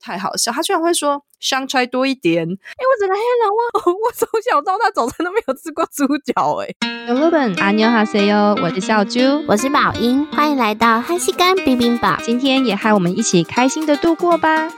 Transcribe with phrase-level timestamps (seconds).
[0.00, 2.42] 太好笑，他居然会说香菜多一点。
[2.42, 6.56] 哎、欸，我整个黑人问， 我从小到大早餐都没有吃过猪脚。
[6.62, 6.68] 哎，
[7.06, 14.68] 有日本阿妞哈塞哟，我是小猪，我是宝英，欢迎来到汉西干冰冰堡，今天也和我们一起开心的度过吧。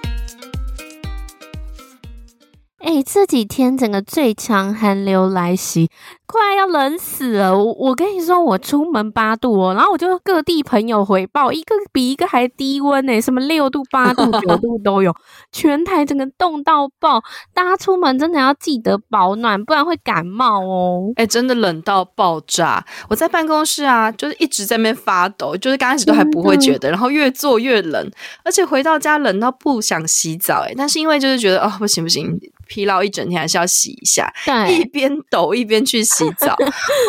[2.82, 5.88] 哎，这几天整个最强寒流来袭。
[6.26, 7.56] 快要冷死了！
[7.56, 15.14] 我我跟你说，我出门八度哦，然后我就各地朋友回报，一个比一个还低温呢，什么六度、八度、 九度都有，
[15.52, 17.22] 全台整个冻到爆。
[17.52, 21.12] 大家出门真的要记得保暖，不然会感冒哦。
[21.16, 22.82] 哎，真的冷到爆炸！
[23.10, 28.10] 我在办公室啊，就是一直在那边发抖，就是刚开始都还不会觉得，然后越坐越冷，
[28.42, 30.64] 而且回到家冷到不想洗澡。
[30.66, 32.40] 哎，但是因为就是觉得哦，不行不行，
[32.72, 36.24] 疲劳一整天还是要洗一下，对，一边抖一边去洗。
[36.38, 36.56] 澡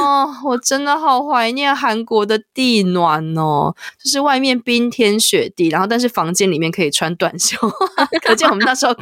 [0.01, 7.57] 哦，我真的好怀念韩国的地暖哦，就是外面冰天雪地，然后但是房间里面可以穿短袖，
[8.21, 8.93] 可见我们那时候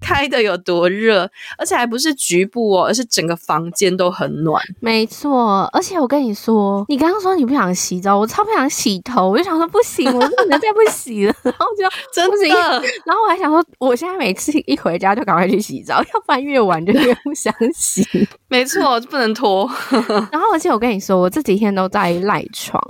[0.00, 4.60] 开的有多热，而且还不是局部哦，而是整个房间都很暖。
[4.80, 18.06] 没错，而且我跟你说，你刚刚说你不想洗澡，我超不想洗头，我就想说不行，我不能再不洗了， 然后就真的，然后我还想说，我现在每次一回家就赶快去洗澡， 要不然越晚就越不想洗。
[18.48, 19.70] 没错，不能拖。
[20.32, 22.80] 然后，而且我跟你说，我这几天都在赖床，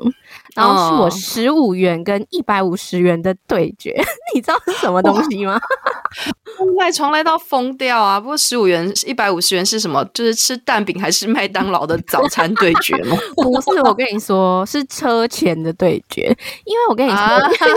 [0.58, 3.94] 然后是我十五元跟一百五十元的对决，
[4.34, 5.60] 你知道是什么东西吗？
[6.78, 8.18] 赖床赖到疯掉啊！
[8.18, 10.04] 不过十五元、一百五十元是什么？
[10.12, 13.16] 就是吃蛋饼还是麦当劳的早餐对决吗？
[13.36, 16.22] 不是，我跟你说是车钱的对决，
[16.64, 17.76] 因为我跟你说，啊、因为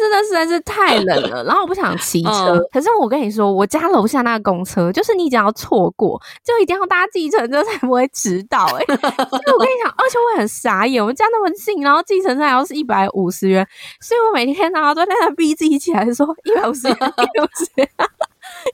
[0.00, 2.56] 真的实在是太冷了，然后我不想骑车。
[2.56, 8.78] 嗯、可是我跟你说，我家楼下那个公车，就是你只要错过，就一定要搭计程车才不会迟到、欸。
[8.78, 13.66] 哎， 所以我跟你讲，而且我很傻眼，我们家那么近，然后计程车还要是一百五十元，
[14.00, 17.88] 所以我每天然后都在那逼自己起来说一百五十元，一百五十元。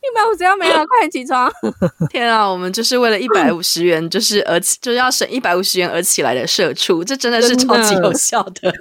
[0.00, 1.50] 一百五十要没了，快点起床！
[2.10, 8.70] 天啊，我们就是为了一百五十元，就是而起，就是要省一百五十元而起来的社畜，这真的是超级有效的。
[8.70, 8.74] 的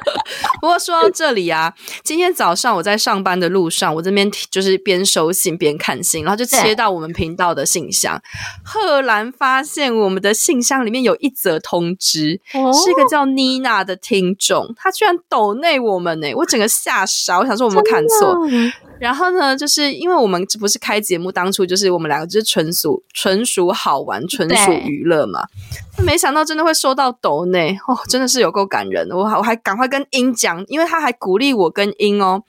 [0.60, 8.20] 不过说到这里啊，今天早上我在上班的路上，我这边就是边收信边看信，然后就切到我们频道的信箱，
[8.64, 18.36] 赫然发现我们的信箱里面有一则通知，哦、是一个叫妮娜的听众，她居然抖内我们呢，我整个吓傻，我想说我们看错。
[19.00, 25.44] 然后呢，就是因为我们这不是开节目，当初就是我们两个就是纯属纯属好玩，纯属娱乐嘛。
[26.04, 29.16] 没想到真的会收到抖内哦，真的是有够感人的。
[29.16, 32.42] 我还我还赶快跟英讲，因为他还鼓励我跟英哦。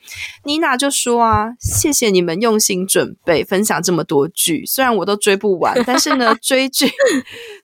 [0.44, 6.92] 妮娜就说啊，谢谢你们用心准备分享这么多剧，虽然我都追不完，但是呢， 追剧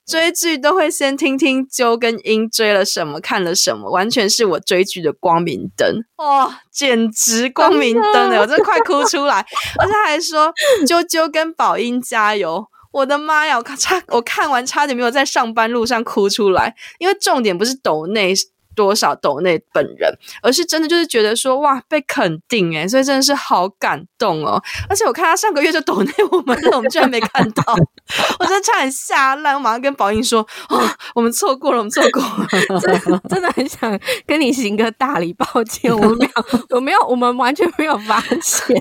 [0.06, 9.46] 追剧都会先听听啾跟英追了什么，看了什么，完全是我追剧的光明灯哦，简直光明灯哎， 我真的快哭出来，
[9.80, 10.54] 而且还说
[10.88, 12.68] 啾啾跟宝英加油。
[12.92, 13.58] 我的妈呀！
[13.58, 18.34] 我看差，我看完差点没有在上班路上哭出来，因为重点不是抖内。
[18.76, 24.62] 多少抖内本人，而是真的就是觉得说哇被肯定诶，所以真的是好感动哦！
[24.90, 27.64] 而且我看他上个月就抖内我们了，我们居然没看到，
[28.40, 29.56] 我真的差点吓烂。
[29.56, 30.82] 我马上跟宝英说哦，
[31.16, 32.48] 我们错过了，我们错过了，
[32.80, 33.98] 真的真的很想
[34.28, 38.76] 跟你行个大礼，抱歉，我们没有， 我没有，我们完全没有发现。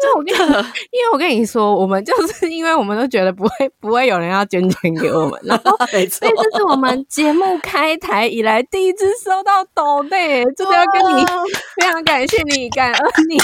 [0.00, 9.31] 就我跟你，因为我跟你说，我们就是因为我们都觉得不会不会有人要捐钱给我们，然后 没错，所以这是我们节目开台以来第一次收。
[9.32, 11.24] 收到抖内，真的要跟你
[11.80, 13.38] 非常感谢你，感恩你，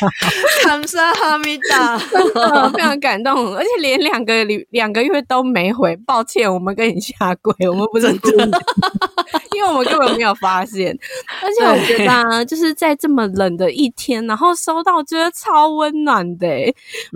[0.64, 8.58] 感谢哈密达，非常感动，而且连两个两个月都没回，抱歉，我们跟你下跪，我们不是故意的，
[9.54, 10.98] 因为我们根本没有发现，
[11.42, 16.48] 而且我觉得、啊、就是在这么冷的一天，然后收到，觉得超温暖的，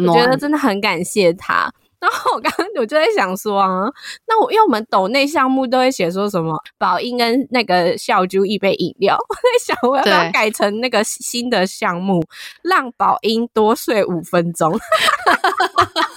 [0.07, 1.73] 我觉得真的很感谢他。
[2.01, 3.91] 然后我刚刚我就在想说啊，
[4.27, 12.25] 那我因为我们抖内项目都会写说什么宝英跟那个笑猪一杯饮料，我在想我要不要改成那个新的项目，
[12.63, 14.79] 让宝英多睡五分钟。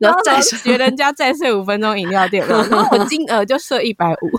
[0.00, 4.30] 然后再学人家再睡五分钟饮料店，然后我金额就设一百五，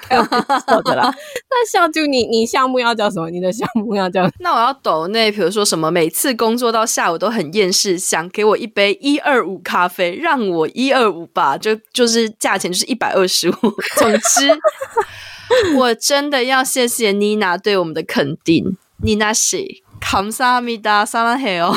[0.00, 0.28] 开玩
[0.66, 1.12] 笑的啦。
[1.50, 3.30] 那小啾你你项目要叫什么？
[3.30, 4.28] 你的项目要叫？
[4.40, 5.90] 那我要抖内，比如说什么？
[5.90, 13.54] 每次工作到下午都很厌世，想给我一杯一二五咖啡，让我一二五吧，就就是价钱就是一百二十五。
[13.96, 18.76] 总之， 我真的要谢谢妮娜对我们的肯定。
[19.02, 19.58] 妮娜是
[20.00, 21.76] 감사합니다，撒浪嘿哦。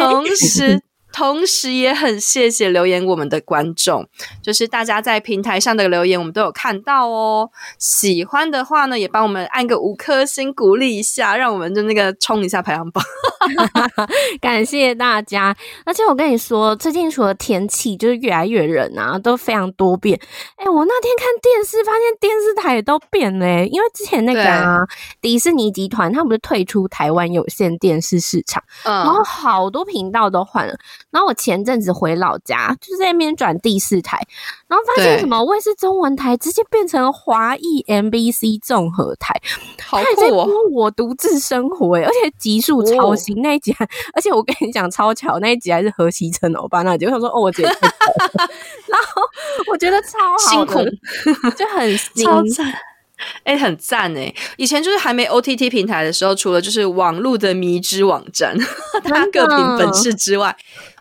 [0.00, 0.80] 同时。
[1.13, 4.05] 同时也很谢谢留言我们的观众，
[4.41, 7.49] 就是大家在平台上的留言，我们都有看到哦。
[7.77, 13.03] 喜欢的话呢，也帮我们按个五颗星鼓励一下，让我们就那个冲一下排行榜。
[14.41, 15.55] 感谢大家！
[15.85, 20.19] 而且我跟你说，最近除了天气就是越来越冷啊，都非常多变。
[20.55, 24.79] 哎、欸，我那天看电视，发现电视台也都变嘞、欸，因为之前那个啊，
[25.21, 30.73] 迪士尼集团他不是退出台湾有线电视市场，嗯，然后好多频道都换了。
[31.13, 34.19] 然后我前阵子回老家，就是在那边转第四台，
[34.67, 39.39] 然后发现什么卫视中文台直接变成华裔 MBC 综合台，
[39.83, 40.49] 好酷哦！
[40.71, 43.75] 我独自生活、欸，而且集数超新、哦、那一集，
[44.13, 47.69] 而且我跟你讲超巧，那一集还是何西成欧巴那集，我想说哦，我觉得，
[48.89, 49.21] 然后
[49.71, 50.79] 我觉得超好辛苦，
[51.55, 51.95] 就很
[52.49, 52.73] 赞。
[53.43, 54.33] 哎、欸，很赞哎！
[54.57, 58.57] 以前就是还没 OTT 平台的时候，除了就是网络的迷之网站，
[59.05, 60.53] 它各凭本事之外，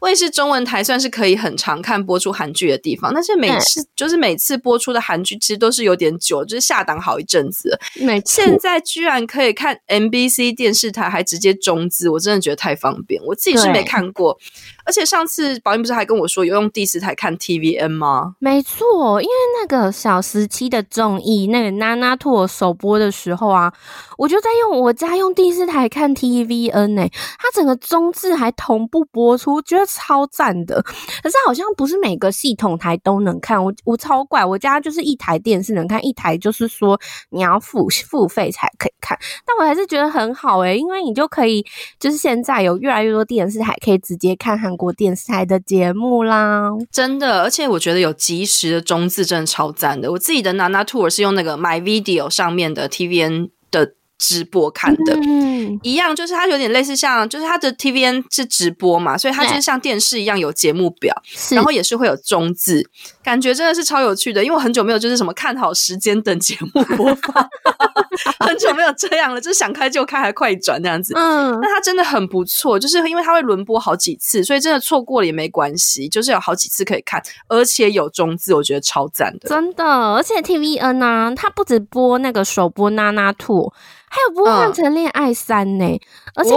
[0.03, 3.13] 卫视中文台算是可以很常看播出韩剧的地方。
[3.15, 7.79] 但是每次就是每次播出的韩剧，其实都是有点久，就是下档好一阵子。
[8.25, 13.23] 现在居然可以看 MBC 电视台，还直接中字，我真的觉得太方便。
[13.25, 14.37] 我自己是没看过。
[14.85, 18.35] 而且上次宝英不是还跟我说有用第四台看 TVN 吗？
[18.41, 23.73] 没错，因为那个小时期的综艺那个娜娜兔首播的时候啊，
[24.19, 30.83] 我就在用我家用第四台看 TVN 呢、欸，它整个中字还同步播出，觉得超赞的。
[30.83, 36.99] 可是好像不是每个系统台都能看，我我超怪，我家就是一台电视能看，一台就是说
[37.31, 39.19] 你要付付费才可以看。
[39.47, 41.65] 但我还是觉得很好诶、因为你就可以
[41.99, 50.11] 就是现在有越来越多电视台可以直接看韩国电视台的节目啦，真的，而且我觉得有即时的中字真的超赞的。
[50.13, 53.95] 我自己的 Nana Tour 是用那个 My Video 上面的 TVN 的。
[54.23, 61.13] 直播看的，嗯，一样，就是它有点类似像，就是它的 TVN 是直播嘛，所以它就是像电视一样有节目表，
[61.51, 62.89] 然后也是会有中字，
[63.23, 64.43] 感觉真的是超有趣的。
[64.45, 67.49] 因为我很久没有就是什么看好时间等节目播放，
[68.47, 71.15] 很久没有这样了，就是想开就开，还快转这样子。
[71.17, 79.85] 嗯，那它真的很不错，就是因为它会轮播好几次，所以真的错过了也没关系，就是有好几次可以看，而且有中字，我觉得超赞的，真的。
[79.85, 83.73] 而且 TVN 呢，啊，它不止播那个首播娜娜兔。
[84.15, 86.01] 还有播换成恋爱三呢，嗯，
[86.35, 86.55] 而且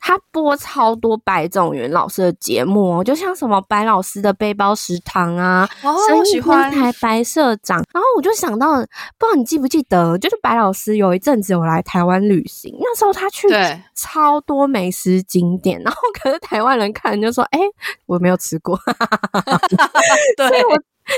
[0.00, 7.82] 他播超多白种元老师的节目哦，就像什么白老师的背包食堂啊，哦，喜欢台白社长。
[7.92, 13.48] 然后我就想到，不知道你记不记得，就是白老师有一阵子有来台湾旅行，那时候他去
[13.94, 17.60] 超多美食景点，然后可是台湾人看就说，哎，
[18.06, 18.78] 我没有吃过，
[20.36, 20.48] 对。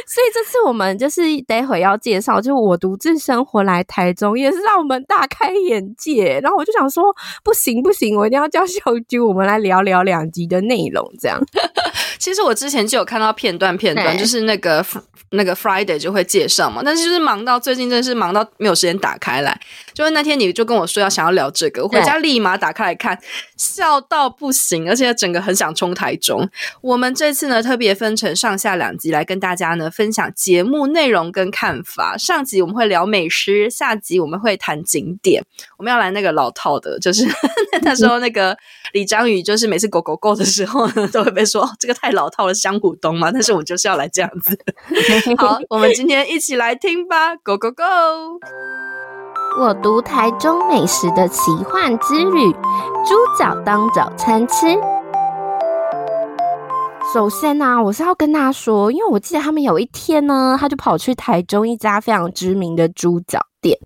[0.04, 6.40] 所以这次我们就是待会要介绍，就是我独自生活来台中，也是让我们大开眼界。
[6.42, 7.04] 然后我就想说，
[7.44, 11.08] 不行不行，我一定要叫小啾，我们来聊聊两集的内容。
[11.20, 11.40] 这样，
[12.18, 14.84] 其实我之前就有看到片段片段，就是那个
[15.30, 19.60] 那个 Friday 就会介绍嘛，但是就是忙到最近真的是忙到没有时间打开来。
[19.92, 23.18] 就是那天你就跟我说要想要聊这个，我回家立马打开来看，
[23.56, 26.48] 笑到不行，而且整个很想冲台中。
[26.82, 29.66] 我们这次呢特别分成上下两集来跟大家。
[29.76, 32.16] 呢，分享节目内容跟看法。
[32.16, 35.42] 上集我们会聊美食，下集我们会谈景点。
[35.76, 37.26] 我们要来那个老套的，就是
[37.82, 38.56] 那时候那个
[38.92, 43.31] 李章宇，就是每次狗狗狗的时候呢，都会被说这个太老套的，香股东嘛。
[43.35, 44.58] 但是我就是要来这样子。
[45.38, 47.85] 好，我们今天一起来听吧，Go Go Go！
[49.58, 54.67] 我读台中美食的奇幻之旅，猪脚当早餐吃。
[57.15, 63.79] 首先呢、啊，我是要跟大家说，因为我记得他们有一天呢，他就跑去台中一家非常知名的猪脚店。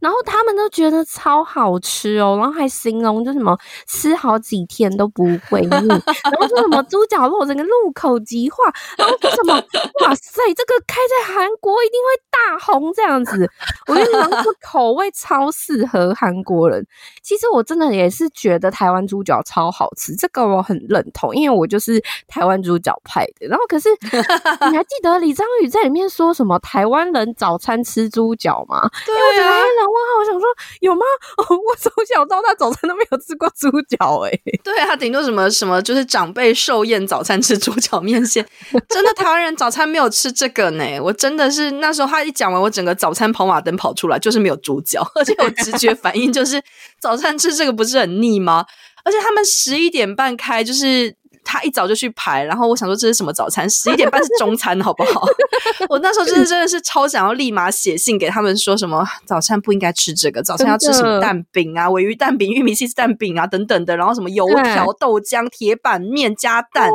[0.00, 8.64] 然后他们都觉得超好吃哦，然后还形容就什么吃好几天都不会腻， 然后说什么猪脚肉整个入口即化，
[8.96, 13.50] 然后说什么哇塞，这个开在韩国一定会大红这样子。
[13.86, 16.86] 我跟你讲，这个口味超适合韩国人。
[17.22, 23.46] 其实我真的也是觉得台湾猪脚超好吃，这个我很认同，因为我就是台湾猪脚派的。
[23.48, 23.88] 然后可是
[24.70, 28.88] 你还记得李章宇在里面说什么台湾人早餐吃猪脚吗？
[29.04, 29.62] 对啊。
[29.86, 30.00] 哇！
[30.18, 30.48] 我想说
[30.80, 31.00] 有吗？
[31.38, 34.30] 哦， 我从小到大早餐都没有吃过猪脚哎。
[34.62, 38.46] 对啊，顶多什么什么，就是长辈寿宴早餐吃猪脚面线。
[38.88, 41.00] 真的台湾人早餐没有吃这个呢。
[41.00, 46.62] 我真的是那时候他一讲完，我整个早餐跑马灯跑出来，就是没有猪脚， 而且我直觉反应就是
[47.00, 48.64] 早餐吃这个不是很腻吗？
[49.04, 51.14] 而且他们十一点半开，就是。
[51.46, 53.70] 他一早就去排，然后我想说这是什么早餐？
[53.70, 55.24] 十一点半是中餐，好不好？
[55.88, 66.94] 我那时候真的真的是超想要立马写信给他们，说什么早餐不应该吃这个，早餐要吃什么蛋饼啊、尾鱼蛋饼、玉米西斯蛋饼啊等等的，然后什么油条、豆浆、铁板面加蛋，哦、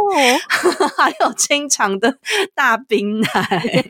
[0.97, 2.17] 还有清肠的
[2.53, 3.85] 大冰奶。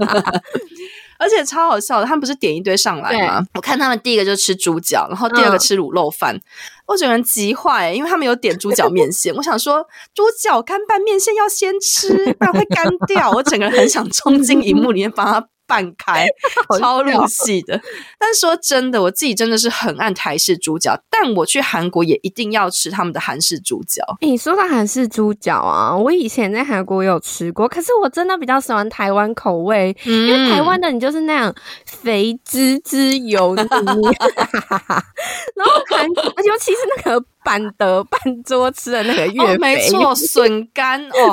[1.20, 3.44] 而且超好笑的，他们不是点一堆上来吗？
[3.54, 6.42] 我看他们第一个就吃猪脚，然后第二个吃卤肉饭，嗯、
[6.86, 9.34] 我整个人急坏，因为他们有点猪脚面线。
[9.34, 13.30] 我想说，猪脚干拌面线要先吃，不然会干掉。
[13.30, 15.46] 我整个人很想冲进荧幕里面帮他。
[15.70, 16.26] 半开
[16.80, 17.80] 超入戏的，
[18.18, 24.02] 但是说真的，我自己真的是很爱台式猪脚，但我去韩国也一定要吃他们的韩式猪脚。
[24.20, 31.54] 你说到韩式猪脚啊，我以前在韩国有吃过，可是我真的比较喜欢台湾口味，嗯、因为台湾的你就是那样
[31.86, 33.68] 肥滋滋油腻腻，
[35.54, 37.24] 然后韩，尤其是那个。
[37.42, 41.32] 板德半桌吃的那个月、哦、没错，笋干哦，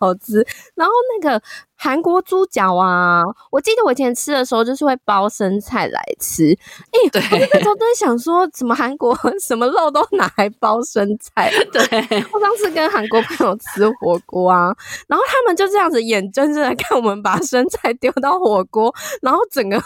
[0.00, 0.44] 好吃。
[0.74, 1.40] 然后那个
[1.76, 6.56] 韩国猪脚啊，我记得我以前吃的时候就是会包生菜来吃。
[6.92, 11.52] 哎、欸，对我那时候都在想说，怎么韩国 什么肉都拿来包生菜？
[11.72, 11.82] 对，
[12.32, 14.74] 我上次跟韩国朋友吃火锅啊，
[15.06, 19.76] 然后他们就这样子眼睁睁的看我们把生菜丢到火锅，然后整个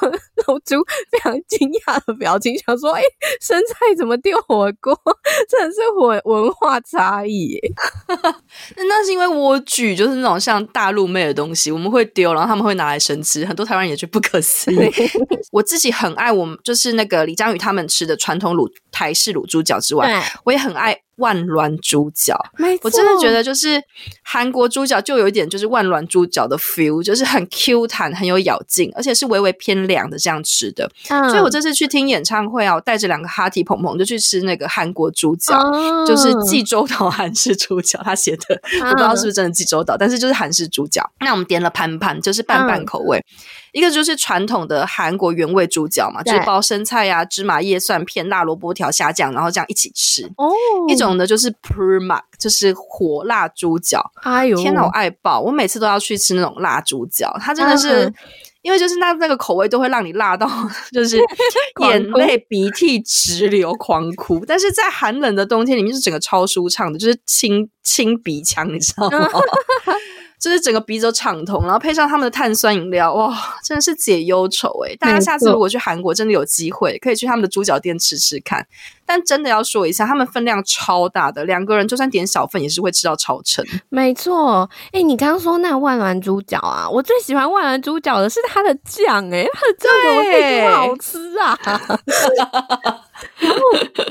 [0.46, 0.76] 露出
[1.10, 3.06] 非常惊讶的表情，想说：“哎、欸，
[3.40, 4.96] 生菜怎么丢火锅？”
[5.48, 7.60] 真的是文文化差异耶，
[8.76, 14.76] 那是因为莴苣就是那种像大陆妹的东西，我们会丢，然后他们会拿来生吃，很多台湾人也觉得不可思议。
[15.50, 21.00] 我自己很爱我们就是那个李章宇他们吃的传统卤台式卤猪脚之外，我也很爱。
[21.20, 22.36] 万峦猪脚，
[22.82, 23.80] 我真的觉得就是
[24.24, 30.90] 韩国猪脚就有一点就是万峦猪脚的 feel，就是很 Q 弹，很有咬劲，而且是微微偏凉的这样吃的。
[31.08, 41.08] 嗯、所以我这次去听演唱会啊，我带着两个哈提朋朋就去吃那个韩国猪脚，嗯、就是济州岛韩式猪脚，他写的、嗯、我不知道是不是真的济州岛，但是就是韩式猪脚。
[41.20, 43.18] 那我们点了盘盘，就是半半口味。
[43.18, 43.24] 嗯
[43.72, 50.24] 一个就是传统的韩国原味猪脚嘛，就是包生菜呀、啊、芝麻叶、蒜片、辣萝卜条、虾酱，然后这样一起吃。
[50.36, 50.50] 哦，
[50.88, 54.10] 一种呢就是 Purmak，就是火辣猪脚。
[54.22, 55.40] 哎呦，天哪，我爱爆！
[55.40, 58.14] 我每次都要去吃那种辣猪脚，它真的是，嗯、
[58.62, 60.48] 因为就是那那个口味都会让你辣到，
[60.92, 61.18] 就是
[61.88, 64.44] 眼泪鼻涕直流，狂哭。
[64.46, 69.28] 但是在寒冷的冬天里面，是整个超舒畅的，就是清清鼻腔，你知道吗？
[70.40, 74.96] 就是整个鼻子都畅通，然后配上他们的碳酸饮料，哇，真的是解忧愁诶！
[74.96, 78.66] 大家下次如果去韩国，真的有机会可以去他们的猪脚店吃吃看。
[79.04, 83.62] 但真的要说一下，他们分量超大的，两个人就算点小份也是会吃到超撑。
[83.90, 91.58] 没错，哎、欸，你刚刚说那万峦猪脚啊，我最喜欢万峦猪脚的是它的酱，诶，它的酱怎么这么好吃啊？
[93.38, 93.58] 然后，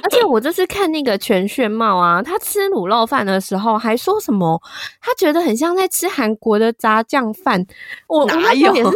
[0.04, 4.62] 而且我这次看那个全炫茂啊，他吃卤肉饭的时候还说什么，
[5.02, 7.66] 他觉得很像在吃韩国的炸酱饭。
[8.08, 8.72] 我哪有？
[8.78, 8.94] 我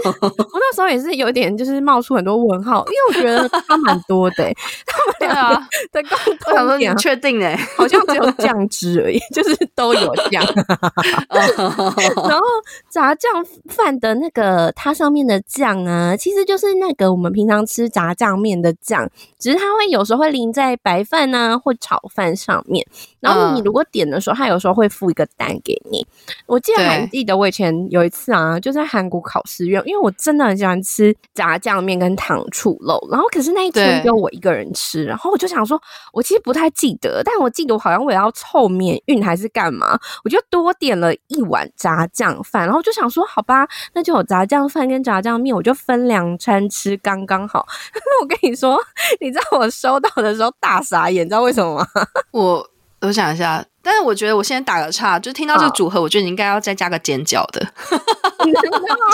[0.53, 4.55] 那时候也是有点就是冒出很多问号，因为我觉得他蛮多的、欸，
[4.85, 10.43] 他们俩的共同点，确定诶，好像只有酱汁而已，就是都有酱。
[11.29, 12.45] 然后
[12.89, 13.31] 炸酱
[13.67, 20.02] 饭的那个它上面的酱啊，其实就是那个我们平常吃炸酱面的酱，只是它会有。
[20.03, 22.85] 有时候会淋在白饭啊或炒饭上面，
[23.23, 26.05] 然后你如果点的时候，他有时候会附一个单给你。
[26.45, 35.81] 我记得还记得我以前有一次啊，就在韩国考试院，因为我真的很喜欢吃炸酱面跟糖醋肉，然后可是那一天只有我一个人吃，然后我就想说，
[36.13, 47.65] 我其实不太记得，但我记得我好像为了要凑免运还是干嘛，我就多点了一碗炸酱饭，然后就想说，好吧，那就有炸酱饭跟炸酱面，我就分两餐吃，刚刚好。
[48.21, 48.79] 我跟你说，
[49.19, 49.69] 你知道我。
[49.73, 51.87] 收到的时候大傻眼，你知道为什么吗？
[52.31, 52.69] 我
[53.07, 53.63] 我想一下。
[53.85, 57.59] 但是我觉得我现在打个岔，就听到这个组合，我觉得你应该要再加个煎饺的，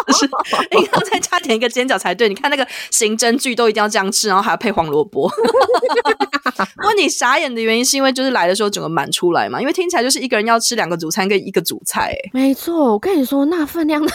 [0.05, 0.29] 就是
[0.77, 2.29] 应该要再加点一个煎饺才对。
[2.29, 5.27] 你看那个刑侦剧都一定要这样吃，然后还要配黄萝卜。
[6.85, 9.59] 问你傻眼的原因是因为就是来的时候整个满出来嘛？
[9.59, 12.15] 因为听起来就是一个人要吃两个主餐跟一个主菜。
[12.31, 14.13] 没错，我跟你说那分量的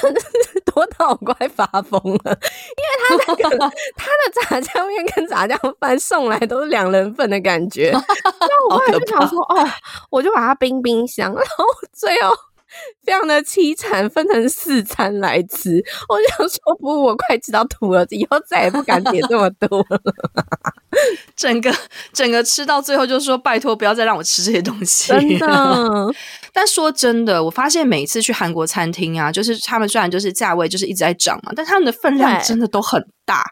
[0.64, 2.38] 多到我快发疯了，
[2.76, 3.58] 因为他那个
[3.96, 7.90] 他的炸酱面跟炸酱饭送来都是两人份的感觉。
[8.68, 9.68] 那我后来就想说，哦，
[10.10, 10.44] 我就把。
[10.44, 12.30] 它冰冰箱，然后最后
[13.02, 15.82] 非常的凄惨，分成四餐来吃。
[16.06, 19.98] 我想说，不，我快吃到吐了，以后再也不敢点这么多了。
[21.34, 21.74] 整个
[22.12, 25.08] 整个吃到最后，就说拜托，不要再让我吃这些东西。
[25.14, 26.14] 真的。
[26.52, 33.44] 但说真的，我发现每一次去韩国餐厅啊，就是他们虽然就是价位就是一直在涨嘛，但他们的分量真的都很大，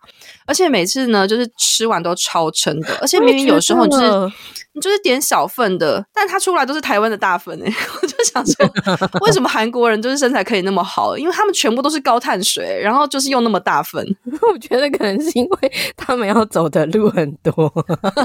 [0.47, 4.33] 而且每次呢，就是吃完都超撑的，而且明明有时候就是
[4.75, 8.67] 你就是点小份的，但它出来都是台湾的大份哎、欸， 我就想说，
[9.21, 11.17] 为什么韩国人就是身材可以那么好？
[11.19, 14.03] 因为他们全部都是高碳水，然后就是用那么大份。
[14.51, 17.53] 我觉得可能是因为他们要走的路很多，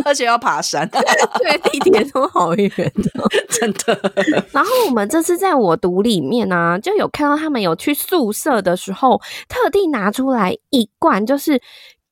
[0.06, 3.12] 而且要爬山，对，地铁都好远的，
[3.50, 4.14] 真的。
[4.52, 11.62] 然后我们这次在我读里面呢、啊，就有看到他们有去宿舍的时候，特地拿出来一罐，就是。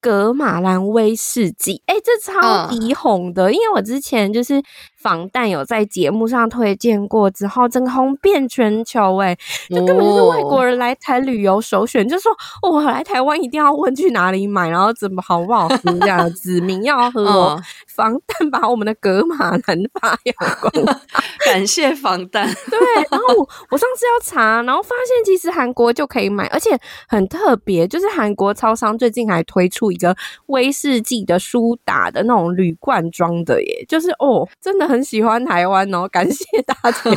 [0.02, 4.62] 格马兰威士忌，哎、欸，这超级红的，嗯、因为我之前就是。
[5.06, 9.38] 防弹有在节目上推荐过之后，真的红遍全球哎、欸，
[9.70, 12.32] 就根本就是外国人来台旅游首选，哦、就说
[12.64, 17.62] 哦，我来台湾一定要问去哪里买，然后怎么好不好喝这样子，民要喝 哦。
[17.96, 19.62] 防弹把我们的格马兰
[20.02, 21.00] 发扬光大，
[21.46, 22.46] 感谢防弹。
[22.70, 22.80] 对，
[23.12, 30.14] 然后我，我上次要查，然后发现其实韩国就可以买，而且很特别，就是韩国超商最近还推出一个
[30.48, 34.95] 威士忌的苏打的那种铝罐装的耶，就是哦，真的很。
[34.96, 37.12] 很喜欢台湾哦，感谢大家，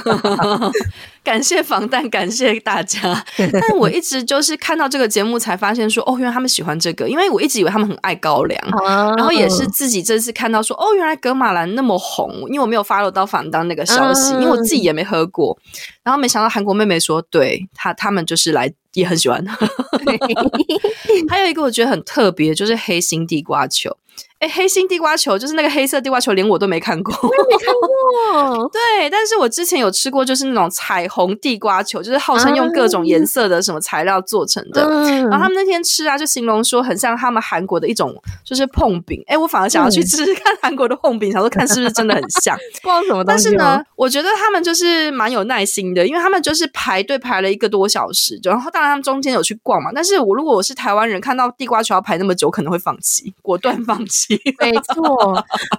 [1.23, 3.25] 感谢防弹，感谢大家。
[3.38, 15.56] 但我一直就是看到这个节目才发现说，哦，原来他们喜欢这个，因为我一直以为他们很爱高粱，啊、然后也是自己这次看到说，哦，原来格马兰那么红，因为我没有 follow 到防弹那个消息，啊、因为我自己也没喝过。
[16.02, 19.45] 然后没想到韩国妹妹说，对她他们就是来也很喜欢。
[21.28, 23.97] 还有一个我觉得很特别，就是黑心地瓜球。
[24.40, 28.71] 哎，黑心地瓜球就是那个黑色地瓜球，连我都没看过，我也没看过。
[28.71, 34.83] 对，但是我之前有吃过，就是那种彩虹地瓜球，就是号称用各种颜色的什么材料做成的。
[34.85, 38.14] 嗯、然后他们那天吃啊，就形容说很像他们韩国的一种
[38.45, 39.21] 就是碰饼。
[39.26, 42.57] 哎，我反而想要去吃吃看韩国的碰饼，想说看是不是真的很像。
[42.80, 43.45] 不知道什么东西。
[43.45, 49.90] 但是呢，我觉得他们就是蛮有耐心的，因为他们就是排队排了一个多小时，然后当然他们中间有去逛嘛。
[49.92, 54.40] 但是我如果我是台湾人，看到地瓜球要排那么久，可能会放弃， 果断放弃。
[54.61, 55.35] 没错，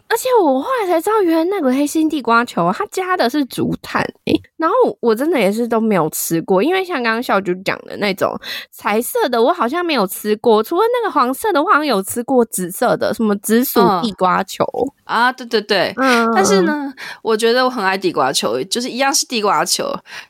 [0.10, 4.42] 而且我后来才知道，原来那个黑心地瓜球，它加的是竹炭诶。
[4.58, 8.38] 然后我真的也是都没有吃过，因为像刚刚小菊讲的那种
[8.70, 10.62] 彩色的，我好像没有吃过。
[10.62, 14.66] 除了那个黄色的，我好像有吃过紫色的，什么紫薯地瓜球、
[15.06, 15.32] 嗯、啊？
[15.32, 16.30] 对对对，嗯。
[16.36, 19.86] 但是呢，我觉得我很爱地瓜球，就是一样是地瓜球，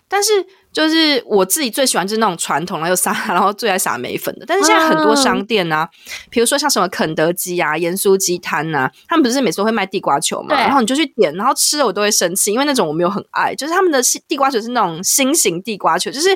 [0.10, 0.46] 但是。
[0.72, 4.46] 就是我自己最喜欢就是那种传统，然后又撒，然后最爱撒梅粉的。
[4.46, 5.90] 但是现在很多商店啊，
[6.30, 10.56] 比如说像什么肯德基啊、盐酥鸡摊啊，他们不是每次都会卖地瓜球嘛？
[10.56, 13.56] 然后你就去点，然后吃了我都会生气，因为那种我没有很爱。
[13.56, 16.30] 就是他们的地瓜球是那种心形地瓜球，就是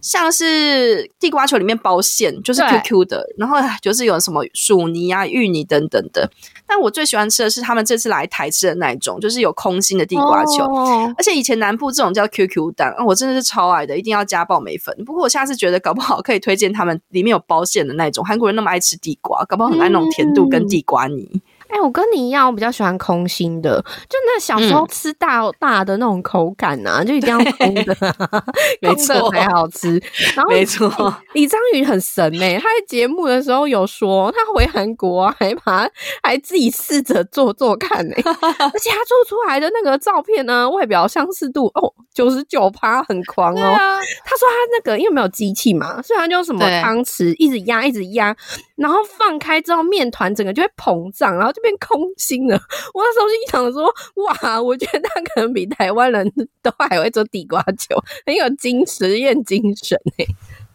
[0.00, 6.30] 像是地瓜球里面包馅，就是 QQ 的，然后就是有什么薯泥啊、芋泥等等的。
[6.66, 14.94] 但我最喜欢吃的是他们这次来台吃的那一种，就是有空心的地瓜球，哦、而且以前南部这种叫 QQ 蛋，我真的是超爱的，一定要加爆梅粉。
[15.04, 21.28] 不过我下次觉得搞不好可以推荐他们里面有包馅的那种，韩国人那么爱吃地瓜，搞不好很爱那种甜度跟地瓜泥。
[21.32, 27.96] 嗯哎、欸，我跟你一样，我比较喜欢空心的，就那小时候吃大、嗯、大的那种口感呐、啊，就一定要空的，
[28.80, 30.00] 没错才好吃。
[30.34, 35.88] 然后没错错，李章宇很神哎、欸，他在节目的时候有说，他回韩国、啊、还把
[36.22, 43.60] 还自己试着做做看哎、欸， 而且他做出来的那个照片呢，外表相似度哦九十九趴很狂哦。
[43.60, 48.34] 啊、他说他那个因为没有机器嘛，所以他就什么汤匙一直压一直压，
[48.76, 51.52] 然后放开之后面团整个就会膨胀，然后。
[51.56, 52.60] 就变空心了。
[52.92, 53.92] 我那时候就想说，
[54.24, 56.30] 哇，我觉得他可能比台湾人
[56.62, 60.26] 都还会做地瓜球，很有精实验精神哎。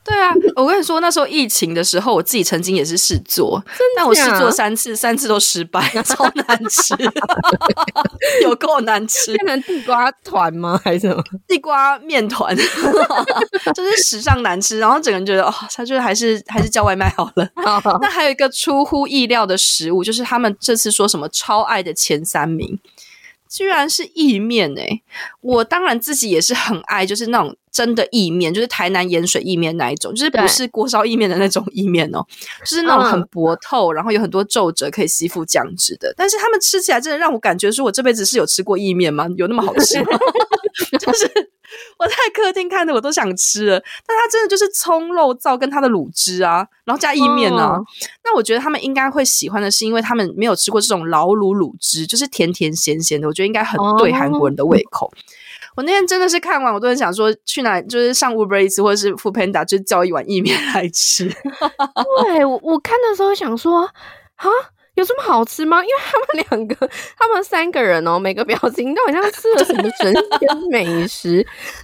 [0.03, 3.63] 对啊，我跟你说，那时候疫情的时候，我自己曾经也是试做，
[3.95, 6.95] 但我试做三次，三次都失败， 超难吃，
[8.41, 10.79] 有够难吃，变成地瓜团吗？
[10.83, 12.55] 还是什么地瓜面团？
[13.75, 17.47] 就是史上难吃，然后整个人觉得哦，他就是还是还是叫外卖好了。
[18.01, 22.79] 那还有一个出乎意料的食物，就是他们这次说什么超爱的前三名。
[23.49, 25.03] 居然是意面诶，
[25.41, 32.25] 我当然自己也是很爱，就是那种真的意面，就是台南盐水意面那一种，就是不是锅烧意面的那种意面哦，
[32.65, 36.13] 就是那种很薄透，然后有很多皱褶可以吸附酱汁的。
[36.17, 39.27] 但是他们吃起来真的让我感觉说，我这辈子是有吃过意面吗？
[39.37, 40.11] 有那么好吃吗？
[40.99, 41.49] 就是。
[41.97, 43.79] 我在客厅看的，我都想吃了。
[44.05, 47.77] 但它真的就是葱肉燥跟它的卤汁啊，然后加意面啊。
[47.77, 47.85] 哦、
[48.25, 53.25] 那我觉得他们应该会喜欢的是，因为他们没有吃过这种老卤卤汁，就是甜甜咸咸的。
[53.25, 55.07] 我觉得应该很对韩国人的胃口。
[55.07, 55.13] 哦、
[55.75, 61.29] 我那天真的是看完，我都很想说去哪，就是上 Uber Eats 或者是 Foodpanda，就叫一碗意面来吃。
[62.23, 63.81] 对，我我看的时候想说，
[64.35, 64.49] 啊。
[64.95, 65.81] 有这么好吃吗？
[65.81, 66.75] 因为他们两个，
[67.17, 71.37] 他们三个人哦，每个表情都好像吃了什么神仙美食。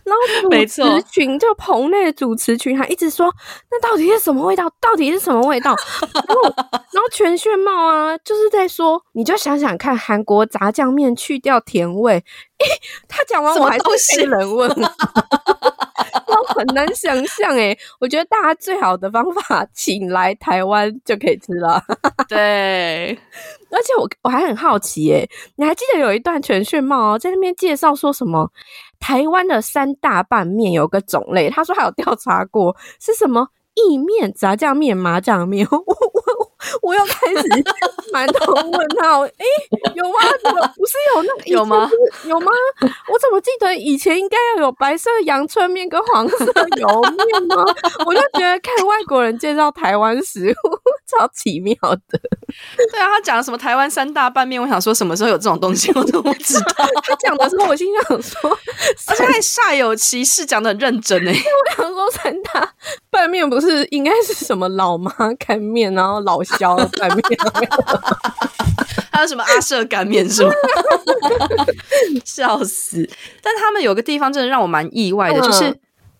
[0.04, 3.34] 然后主持群就棚内的主持群还一直说，
[3.72, 4.70] 那到底是什么味道？
[4.82, 5.74] 到底是什么味道？
[6.14, 6.42] 然后，
[6.92, 12.22] 然后全炫茂啊，就是在说，你就想想看，韩国炸酱面去掉甜味。
[12.60, 12.66] 诶，
[13.08, 14.70] 他讲完我还是被人问，
[16.28, 21.82] 我很难想象诶，我觉得大家最好的方法，请来台湾就可以吃了。
[22.28, 23.18] 对，
[23.72, 28.52] 而且我我还很好奇诶，你还记得有一段全炫茂哦，在那边介绍说什么
[29.00, 35.68] 台湾的三大拌面有个种类，他说他有调查过是什么意面、炸酱面、麻酱面。
[35.70, 36.47] 我我。
[36.82, 37.48] 我又开始
[38.12, 40.20] 满头问号，诶、欸，有吗？
[40.44, 41.90] 怎么不是有那个 有吗？
[42.26, 42.52] 有吗？
[42.82, 46.46] 我怎么记得以前应该要有白色阳春面跟黄色
[46.78, 47.64] 油面吗？
[48.06, 52.20] 我就觉得看外国人介绍台湾食物超奇妙的。
[52.92, 54.60] 对啊，他讲什么台湾三大拌面？
[54.60, 56.86] 我想说什么时候有这种东西，我都不知道。
[57.04, 58.50] 他讲的时候，我心想说，
[59.08, 61.32] 而且还煞有其事，讲的很认真诶。
[61.34, 62.74] 我想说三大
[63.12, 66.38] 拌面不是应该是什么老妈干面，然后老。
[66.58, 67.24] 小拌面，
[69.12, 70.52] 还有什么阿舍干面是吗？
[72.24, 73.10] 笑死！
[73.42, 75.80] 但他们有个地方真的让我蛮意外的，就是。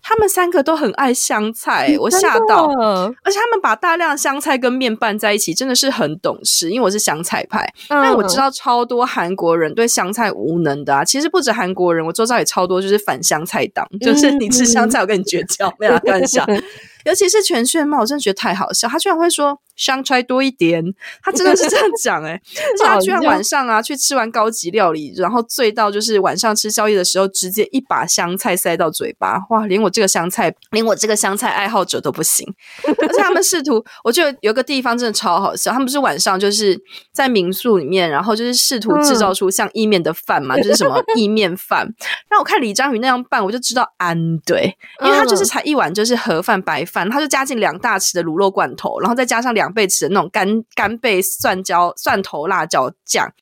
[0.10, 2.68] 他们三个都很爱香菜，我吓到。
[2.70, 6.70] 而且他们把大量香菜跟面拌在一起，真的是很懂事。
[6.70, 11.04] 因为我是香菜派，嗯、但我知道超多韩国人对香菜无能的啊。
[11.04, 16.46] 其实不止韩国人，我周遭也超多就是反香菜党，就是你吃香菜我跟你绝交，没有开玩笑。
[17.04, 20.84] 尤其是全炫茂，我真的觉得太好笑，他居然会说香菜多一点，
[21.24, 22.40] 他真的是这样讲诶、
[22.86, 29.88] 他居然晚上啊去吃完高级料理，然后醉到就是晚上吃宵夜的时候，直接一把香菜塞到嘴巴，哇，连我。
[29.98, 32.46] 这个香菜， 连我这个香菜爱好者都不行。
[32.86, 35.72] 而且他们试图，我觉得有个地方真的超好笑。
[35.72, 36.80] 他们不是晚上就是
[37.12, 41.88] 在民宿里面，然后就是试图制造出像意面的饭嘛，嗯、就是什么意面饭。
[42.30, 53.34] 让我看李章宇那样拌，我就知道安对，因为他就是才一碗就是盒饭白饭，他就加进两大匙的卤肉罐头，然后再加上两倍吃的那种干干贝蒜椒蒜头辣椒酱。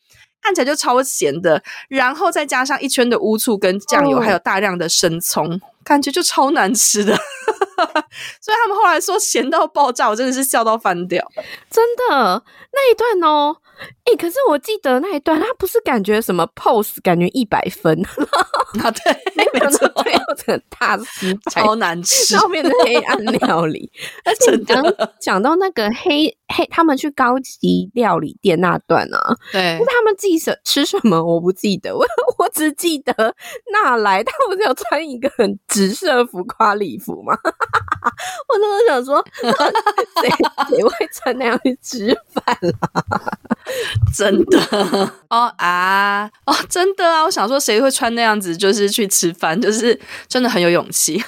[0.42, 7.16] 看起来就超咸的，然后再加上一圈的乌醋跟酱油，还有大量的生葱，感觉就超难吃的。
[8.42, 11.26] 所以他们后来说咸到爆炸，我真的是笑到翻掉。
[11.70, 12.44] 真的
[12.74, 13.56] 那一段哦。
[13.78, 17.94] 哎、欸，可是我记得那一段，他不是感觉什么 pose，感觉一百分
[18.82, 18.90] 啊？
[18.90, 23.92] 对， 没错最后整个大师超难吃，后面的黑暗料理。
[24.24, 24.82] 而且你刚
[25.20, 32.06] 讲到那个黑黑，他们去高级料理店那段啊，对，他们记什吃什么我不记得，我
[32.38, 33.36] 我只记得
[33.74, 37.34] 那来他不是有穿一个很直射浮夸礼服吗？
[38.48, 39.24] 我真的想说，
[40.22, 40.30] 谁
[40.70, 43.04] 谁会穿那样去吃饭啊？
[44.16, 47.24] 真的哦啊哦，真的啊！
[47.24, 49.60] 我想说，谁会穿那样子就是去吃饭？
[49.60, 51.22] 就是真的很有勇气。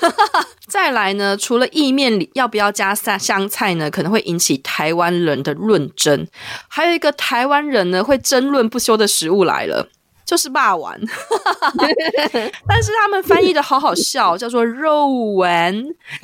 [0.68, 6.28] 再来呢，除了意面里要不要加香香菜呢，可能会引起台湾人的论争。
[6.68, 9.90] 还有一个台湾人呢会争论不休的食物来了，
[10.28, 10.94] 就是霸王。
[12.68, 15.74] 但是他们翻译的好好笑，叫做肉丸。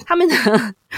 [0.05, 0.35] 他们的？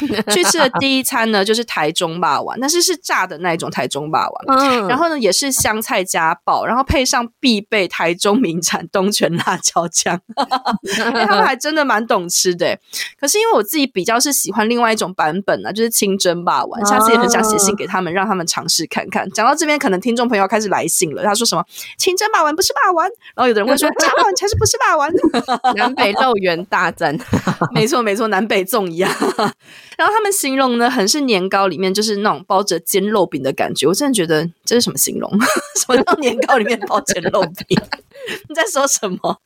[0.33, 4.57] 去吃的第一餐呢，就是台中霸王，但是是炸的那一种台中霸王。
[4.57, 10.19] 嗯，然后呢，也是香菜加爆，然后配上必备台中名产东泉辣椒酱。
[11.07, 12.77] 因为他们还真的蛮懂吃的。
[13.19, 16.85] 可是因为我自己比较是喜欢另外一种版本呢，就是清蒸霸王。
[16.85, 19.29] 下次也很想写信给他们，让他们尝试看看。
[19.31, 21.23] 讲到这边，可能听众朋友要开始来信了。
[21.23, 21.63] 他说什么
[21.97, 23.05] 清蒸霸王不是霸王，
[23.35, 25.09] 然后有的人会说炸霸丸才是不是霸王。
[25.75, 27.17] 南北肉圆大战，
[27.73, 29.11] 没错没错，南北粽一样。
[29.97, 33.87] 然后他们形容呢，很是年糕里面就是那种包着煎肉饼的感觉。
[33.87, 35.29] 我真的觉得这是什么形容？
[35.77, 37.77] 什么叫年糕里面包煎肉饼？
[38.49, 39.37] 你在说什么？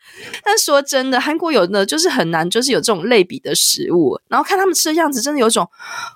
[0.44, 4.18] 但说真的，韩国有呢，就是很难，就是有这种类比的食物。
[4.30, 5.68] 然后看他们吃的样子，真的有种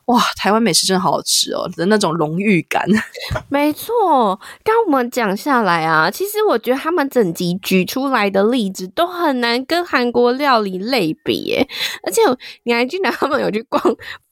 [0.06, 2.88] 哇，台湾美食真的好好吃哦的那种荣誉感。
[3.50, 11.68] 没错，刚我们讲下来啊，其实我觉得他们整集举出来的例子都很难跟韩国料理类比耶。
[12.04, 12.22] 而且
[12.64, 13.84] 你还记得他们有去逛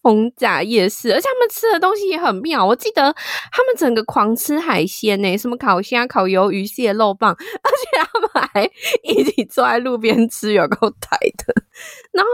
[0.01, 2.65] 逢甲夜市，而且他们吃的东西也很妙。
[2.65, 3.13] 我记得
[3.51, 8.69] 他们整个狂吃海鲜呢，什么烤虾、烤鱿鱼、蟹肉棒， 而且他们还
[9.03, 11.53] 一起坐在路边吃，有够台的。
[12.11, 12.29] 然后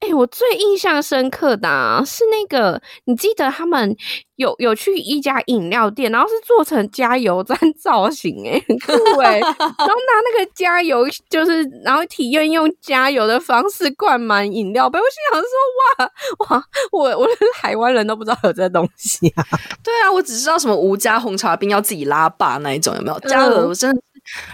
[0.00, 3.96] 哎、欸，我最印象深刻的啊，是那个，你记得他们
[4.36, 14.98] 有有去一家饮料店，然后是做成加油站 造型、欸，哎，很酷哎、 欸，然后拿那个加油，就是然后体验用加油的方式灌满饮料杯。
[14.98, 19.42] 我心想说，哇哇，我我连台湾人都不知道有这东西啊。
[19.82, 23.18] 对啊，我只知道什么吴家红茶冰要自己拉霸那一种，有没有？
[23.20, 24.02] 加油，我真的。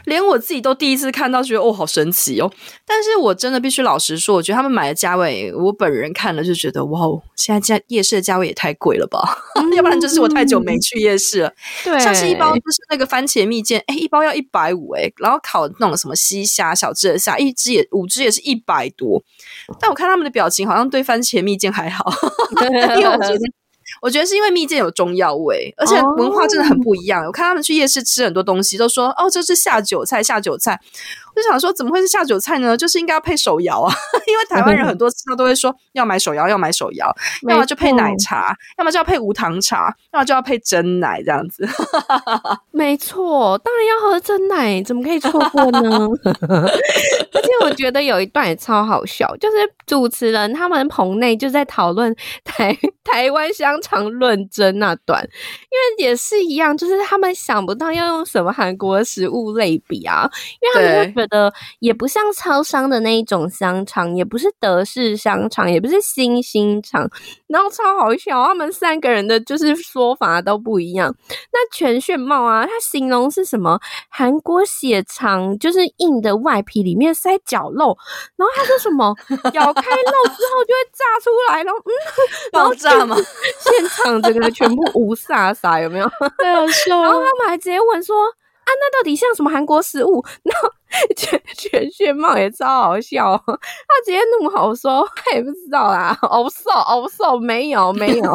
[0.04, 2.50] 连我自己都第一次看到，觉得哦，好神奇哦！
[2.86, 9.20] 但是我真的必须老实说，我觉得他们买的价位，我本人看了就觉得，哇哦，现在价夜市的价位也太贵了吧？
[9.56, 11.52] 嗯、 要不然就是我太久没去夜市了。
[11.84, 19.22] 对，像是一包就是那个番茄蜜饯，哎，一包要一百五，哎，然后烤那种什么西虾、小只的虾，一只也五只也是一百多。
[19.80, 22.12] 但我看他们的表情，好像对番茄蜜饯还好，
[22.96, 23.61] 因为我觉得。
[24.02, 27.20] 我觉得是因为蜜饯有中药味，而且文化真的很不一样。
[27.20, 27.28] Oh.
[27.28, 30.80] 我看他们去夜市吃很多东西，都说哦，这是下酒菜，下酒菜。
[31.34, 32.76] 我就想说，怎么会是下酒菜呢？
[32.76, 33.94] 就是应该要配手摇啊，
[34.26, 37.14] 因为台湾人很多吃到都会说要买手摇，要买手摇，
[37.48, 41.66] 要么就配奶茶，要么就要配无糖茶，要么就要配真奶这样子。
[42.70, 46.08] 没错，当然要喝真奶，怎么可以错过呢？
[47.34, 52.14] 而且我觉得有一段也超好笑，就是主持人他们棚内就在讨论
[52.44, 67.08] 台台湾香肠论争那段，因为也是一样，就是他们想不到要用什么韩国食物类比啊，因为他们觉得也不像超商的那一种香肠，也不是德式香肠，也不是新兴肠，
[67.46, 71.14] 然后超好笑，他们三个人的就是说法都不一样。
[71.52, 73.78] 那全炫茂啊，他形容是什么？
[74.08, 77.96] 韩国血肠就是硬的外皮里面塞绞肉，
[78.36, 79.14] 然后他说什么？
[79.54, 81.92] 咬开肉之后就会炸出来，然后嗯，
[82.52, 83.16] 爆炸吗？
[83.60, 86.08] 现场整个全部无飒飒，有没有？
[86.38, 87.02] 太好笑了。
[87.02, 88.16] 然后他们还直接问说。
[88.64, 90.24] 啊，那到底像什么韩国食物？
[90.44, 90.68] 然后
[91.16, 93.54] 全全炫茂也超好笑，他
[94.04, 98.34] 直接怒吼说：“他也不知道啦，欧瘦欧瘦没有没有，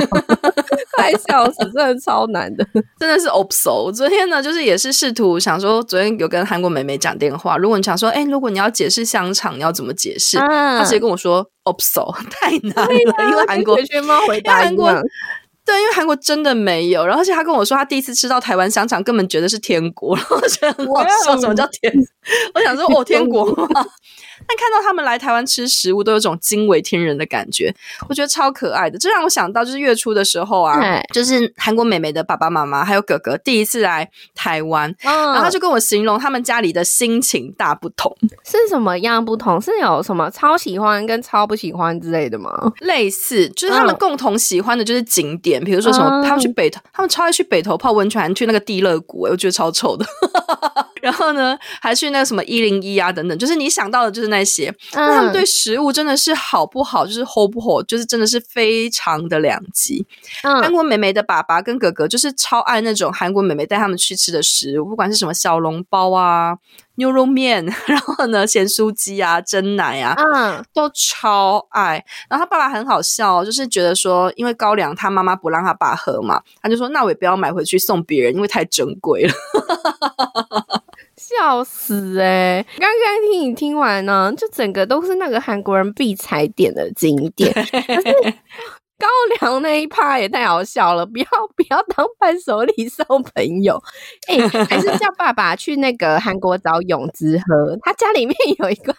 [0.98, 2.66] 太 笑死，真的超难的，
[3.00, 3.84] 真的是欧瘦。
[3.86, 10.40] 我昨天呢，就是也是试图想说，昨天有跟韩国妹妹讲电话，如果你想说，哎、欸，如果你要解释香肠，你要怎么解释？
[10.40, 13.78] 啊、他直接跟我说欧瘦太难了，因为韩国
[14.28, 15.04] 回答一样。
[15.68, 21.94] 对，因为韩国真的没有，然后而且他跟我说，他第一次吃到台湾香肠，根本觉得是天国，然后我觉得很好笑，什么叫天？
[22.56, 23.68] 我想说，哦，天国吗？
[24.46, 27.74] 但看到他们来台湾吃食物，都有种惊为天人的感觉，
[28.10, 28.98] 我觉得超可爱的。
[28.98, 30.80] 这让我想到，就是月初的时候啊，
[31.14, 39.60] 就是韩国妹妹的爸爸妈妈还有哥哥第一次来台湾，然后他就跟我形容他们家里的心情大不同，是什么样不同？
[39.62, 42.52] 是有什么超喜欢跟超不喜欢之类的吗？
[42.82, 50.06] 类似，就是他们共同喜欢的就是景点，比如说什么，他们去北头，他们超爱去北头泡温泉，去那个地热谷，我觉得超臭的。
[51.02, 54.74] 然后呢，还去那个什么一零一啊等等，就是你想到的，就是那些。
[54.94, 60.06] 那、嗯、他们对食物真的是好不好，就是 hold 不 hold，就是真的是非常的两极。
[60.44, 66.58] 嗯，韩国妹妹的爸爸跟哥哥就是超爱那种韩国妹妹带他们去吃的食物，不管是什么小笼包啊、
[66.96, 72.04] 牛肉面， 然后呢咸酥鸡啊、蒸奶啊，嗯，都超爱。
[72.30, 79.34] 然后他爸爸很好笑，就是觉得说，因为高粱他妈妈不让他爸喝嘛，他就说那我也不要买回去送别人，因为太珍贵了。
[81.18, 82.66] 笑死哎、欸！
[82.78, 87.52] 刚刚听你听完呢，就整个都是那个韩国人必踩点的景点。
[87.54, 88.34] 可是
[89.00, 89.08] 高
[89.40, 91.26] 粱那一趴也太好笑了，不要
[91.56, 93.82] 不要当伴手礼送朋友。
[94.28, 98.96] 哎、欸，还是叫爸爸去那个韩国找泳姿喝，他家里面有一罐。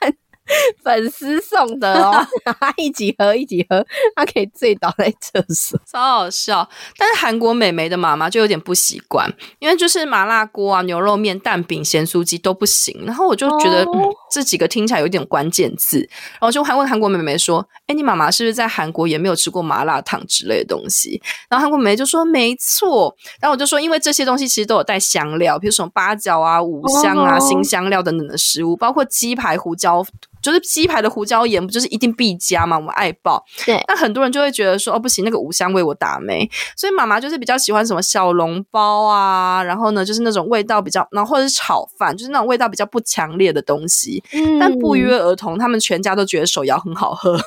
[0.83, 2.27] 粉丝送的哦，
[2.77, 3.85] 一起喝一起喝，
[4.17, 6.69] 他可以醉倒在厕所， 超好笑。
[6.97, 13.05] 但是韩国美眉的妈妈就有点不习惯，因为就是麻辣锅啊、牛肉面、蛋饼、咸酥鸡都不行。
[13.05, 15.99] 然后我就觉得、哦嗯、这几个听起来有点关键字，
[16.33, 30.05] 然后就还问韩国妹妹说：“哎，你妈妈是不是在韩国也没有吃过麻辣烫之类的东西？”然后韩国妹妹就说：“没错。”然后我就说：“因为这些东西其实都有带香料，比如什么八角啊、五香啊、哦、辛香料等等的食物，包括鸡排、胡椒。”
[30.41, 32.77] 就是鸡排的胡椒盐不就是一定必加吗？
[32.77, 33.45] 我们爱爆。
[33.67, 36.49] 对，那很多人就会觉得说，哦，不行，那个五香味我打没。
[36.77, 44.18] 所以妈妈就是比较喜欢什么小笼包啊，然后呢，就是那种味道比较，然后或者是炒饭，就是那种味道比较不强烈的东西。
[44.33, 47.39] 嗯，但不约而同，他们全家都觉得手摇很好喝。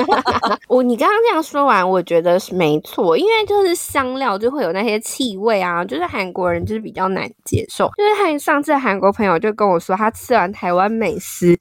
[0.68, 7.90] 我你刚刚这样说完，我觉得是没错，因为就是香料就会有那些气味啊，就是韩国人就是比较难接受。
[7.96, 11.58] 就是他上次韩国朋友就跟我说，他吃完台湾美食。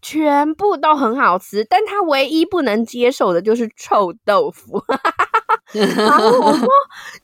[0.00, 4.80] 全部都很好吃，但他唯一不能接受的就是臭豆腐。
[5.72, 6.68] 然后我说：“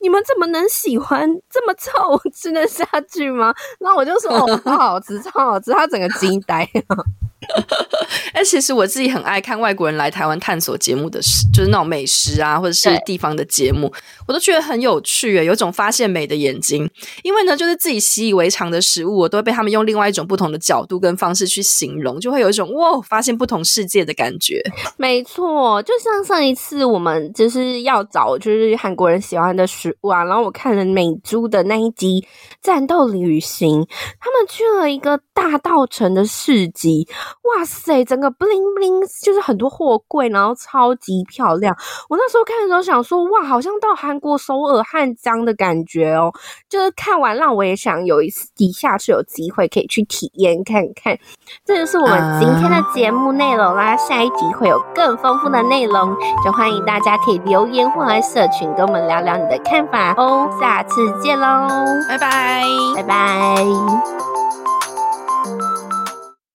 [0.00, 7.04] 你们怎么能喜欢这么臭，吃得下去吗？” 然后我就说：“哦， 超好吃，超好吃。”他整个惊呆了。
[8.32, 13.92] 哎、其实我自己很爱看外国人来台湾探索节目的事，就是那种美食啊，或者是地方的节目，
[14.26, 16.88] 我都觉得很有趣，有种发现美的眼睛。
[17.22, 24.60] 因为呢，就是自己习以为常的食物，我都会被他们用另外一种不同的角度跟方式去形容，就会有一种哇，发现不同世界的感觉。
[24.96, 32.20] 没错，就像上一次我们就是要找就是韩国人喜欢的食物啊，然后我看了美珠的那一集
[32.60, 33.82] 《战斗旅行》，
[34.20, 37.06] 他们去了一个大道城的市集，
[37.44, 41.76] 哇塞，整个 bling bling，就是很多货柜，然后超级漂亮。
[42.08, 46.32] 我那时候看的时候想说，哇，好像到韩国首尔汉江的感觉哦。
[46.70, 51.18] 就是看完让我也想有一次，底下是有机会可以去体验看看。
[51.66, 60.48] 这就是我们今天的节目内容啦，下一集会有更丰富的内容，就欢迎大家可以留言或来社群跟我们聊聊你的看法哦。
[60.58, 61.68] 下次见喽，
[62.08, 62.64] 拜拜，
[62.96, 64.43] 拜拜。